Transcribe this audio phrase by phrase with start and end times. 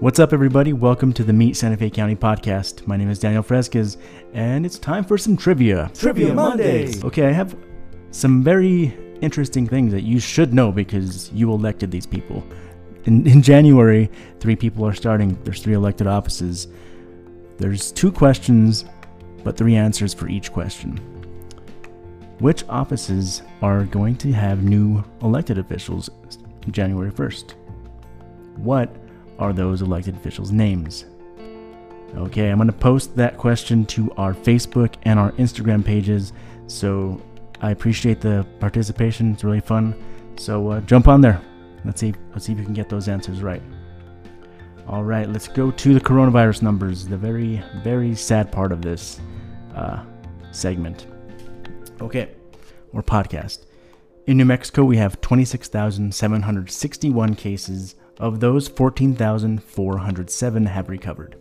[0.00, 0.72] What's up, everybody?
[0.72, 2.86] Welcome to the Meet Santa Fe County podcast.
[2.86, 3.96] My name is Daniel Fresquez,
[4.32, 5.90] and it's time for some trivia.
[5.92, 7.02] Trivia Mondays.
[7.02, 7.56] Okay, I have
[8.12, 12.46] some very interesting things that you should know because you elected these people.
[13.06, 14.08] In, in January,
[14.38, 15.36] three people are starting.
[15.42, 16.68] There's three elected offices.
[17.56, 18.84] There's two questions,
[19.42, 20.98] but three answers for each question.
[22.38, 26.08] Which offices are going to have new elected officials
[26.70, 27.54] January 1st?
[28.58, 28.94] What
[29.38, 31.04] are those elected officials' names?
[32.16, 36.32] Okay, I'm going to post that question to our Facebook and our Instagram pages.
[36.66, 37.20] So
[37.60, 39.32] I appreciate the participation.
[39.32, 39.94] It's really fun.
[40.36, 41.40] So uh, jump on there.
[41.84, 42.14] Let's see.
[42.30, 43.62] Let's see if you can get those answers right.
[44.86, 47.06] All right, let's go to the coronavirus numbers.
[47.06, 49.20] The very, very sad part of this
[49.74, 50.02] uh,
[50.50, 51.06] segment.
[52.00, 52.30] Okay,
[52.92, 53.66] or podcast.
[54.26, 57.96] In New Mexico, we have 26,761 cases.
[58.20, 61.36] Of those, 14,407 have recovered.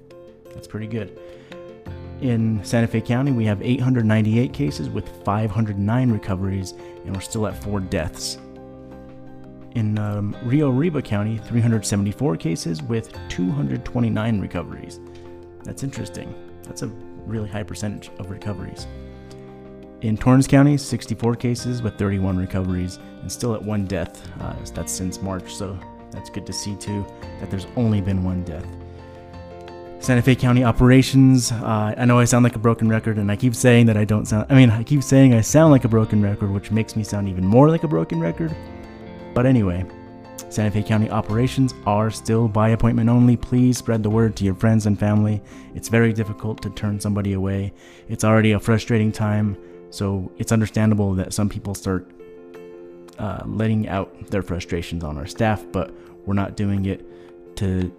[0.54, 1.20] That's pretty good.
[2.22, 6.74] In Santa Fe County, we have 898 cases with 509 recoveries,
[7.06, 8.38] and we're still at four deaths.
[9.76, 15.00] In um, Rio Arriba County, 374 cases with 229 recoveries.
[15.64, 16.34] That's interesting.
[16.64, 16.88] That's a
[17.26, 18.88] really high percentage of recoveries.
[20.02, 24.28] In Torrance County, 64 cases with 31 recoveries, and still at one death.
[24.40, 25.78] Uh, that's since March, so
[26.18, 27.06] that's good to see too
[27.40, 28.66] that there's only been one death.
[30.00, 31.52] Santa Fe County operations.
[31.52, 34.04] Uh, I know I sound like a broken record, and I keep saying that I
[34.04, 34.48] don't sound.
[34.50, 37.30] I mean, I keep saying I sound like a broken record, which makes me sound
[37.30, 38.56] even more like a broken record.
[39.36, 39.86] But anyway,
[40.50, 43.38] Santa Fe County operations are still by appointment only.
[43.38, 45.42] Please spread the word to your friends and family.
[45.76, 47.74] It's very difficult to turn somebody away.
[48.10, 49.56] It's already a frustrating time,
[49.92, 52.10] so it's understandable that some people start
[53.18, 55.94] uh, letting out their frustrations on our staff, but
[56.26, 57.06] we're not doing it
[57.58, 57.92] to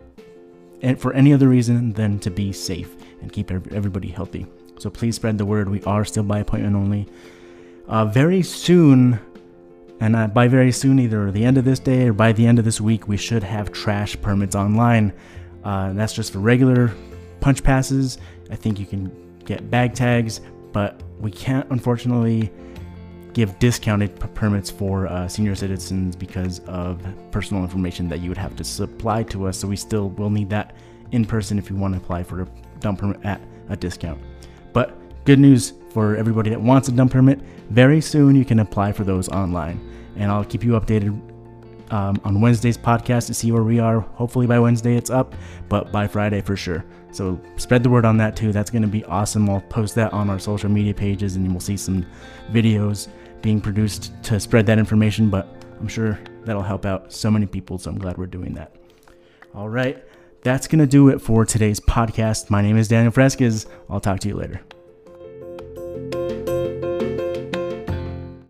[0.80, 4.46] and for any other reason than to be safe and keep everybody healthy.
[4.78, 5.68] So please spread the word.
[5.68, 7.08] We are still by appointment only.
[7.88, 9.18] Uh, very soon,
[9.98, 12.60] and uh, by very soon, either the end of this day or by the end
[12.60, 15.12] of this week, we should have trash permits online.
[15.64, 16.92] Uh, that's just for regular
[17.40, 18.18] punch passes.
[18.50, 19.10] I think you can
[19.44, 20.40] get bag tags,
[20.72, 22.52] but we can't, unfortunately,
[23.38, 27.00] give discounted permits for uh, senior citizens because of
[27.30, 29.56] personal information that you would have to supply to us.
[29.56, 30.74] So we still will need that
[31.12, 32.48] in person if you want to apply for a
[32.80, 34.20] dump permit at a discount.
[34.72, 34.92] But
[35.24, 37.38] good news for everybody that wants a dump permit,
[37.70, 39.78] very soon you can apply for those online.
[40.16, 41.10] And I'll keep you updated
[41.92, 44.00] um, on Wednesday's podcast to see where we are.
[44.00, 45.36] Hopefully by Wednesday it's up,
[45.68, 46.84] but by Friday for sure.
[47.12, 48.50] So spread the word on that too.
[48.50, 49.48] That's going to be awesome.
[49.48, 52.04] I'll post that on our social media pages and we'll see some
[52.50, 53.06] videos
[53.42, 55.48] being produced to spread that information, but
[55.80, 57.78] I'm sure that'll help out so many people.
[57.78, 58.74] So I'm glad we're doing that.
[59.54, 60.02] All right.
[60.42, 62.50] That's going to do it for today's podcast.
[62.50, 63.66] My name is Daniel Fresquez.
[63.90, 64.60] I'll talk to you later.